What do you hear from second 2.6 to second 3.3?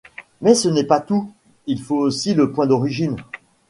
d'origine.